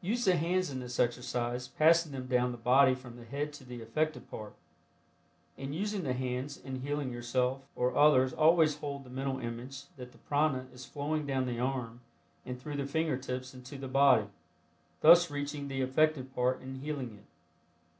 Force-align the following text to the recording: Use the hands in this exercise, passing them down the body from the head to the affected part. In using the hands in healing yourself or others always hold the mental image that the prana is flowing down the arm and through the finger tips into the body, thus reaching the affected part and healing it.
Use 0.00 0.24
the 0.24 0.36
hands 0.36 0.70
in 0.70 0.78
this 0.78 1.00
exercise, 1.00 1.66
passing 1.66 2.12
them 2.12 2.28
down 2.28 2.52
the 2.52 2.56
body 2.56 2.94
from 2.94 3.16
the 3.16 3.24
head 3.24 3.52
to 3.52 3.64
the 3.64 3.82
affected 3.82 4.30
part. 4.30 4.54
In 5.56 5.72
using 5.72 6.04
the 6.04 6.12
hands 6.12 6.56
in 6.56 6.82
healing 6.82 7.10
yourself 7.10 7.62
or 7.74 7.96
others 7.96 8.32
always 8.32 8.76
hold 8.76 9.02
the 9.02 9.10
mental 9.10 9.40
image 9.40 9.86
that 9.96 10.12
the 10.12 10.18
prana 10.18 10.68
is 10.72 10.84
flowing 10.86 11.26
down 11.26 11.46
the 11.46 11.58
arm 11.58 12.00
and 12.44 12.62
through 12.62 12.76
the 12.76 12.86
finger 12.86 13.16
tips 13.16 13.54
into 13.54 13.76
the 13.76 13.88
body, 13.88 14.28
thus 15.00 15.32
reaching 15.32 15.66
the 15.66 15.80
affected 15.82 16.32
part 16.32 16.60
and 16.60 16.76
healing 16.80 17.14
it. 17.16 17.24